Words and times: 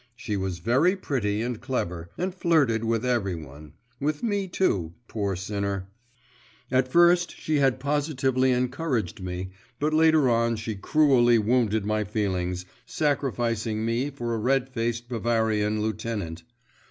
She 0.15 0.35
was 0.35 0.57
very 0.57 0.95
pretty 0.95 1.43
and 1.43 1.61
clever, 1.61 2.09
and 2.17 2.33
flirted 2.33 2.83
with 2.83 3.05
every 3.05 3.35
one 3.35 3.73
with 3.99 4.23
me, 4.23 4.47
too, 4.47 4.95
poor 5.07 5.35
sinner. 5.35 5.89
At 6.71 6.87
first 6.87 7.37
she 7.39 7.57
had 7.57 7.79
positively 7.79 8.49
encouraged 8.51 9.21
me, 9.21 9.51
but 9.79 9.93
later 9.93 10.27
on 10.27 10.55
she 10.55 10.73
cruelly 10.73 11.37
wounded 11.37 11.85
my 11.85 12.03
feelings, 12.03 12.65
sacrificing 12.87 13.85
me 13.85 14.09
for 14.09 14.33
a 14.33 14.39
red 14.39 14.69
faced 14.69 15.07
Bavarian 15.07 15.81
lieutenant. 15.83 16.41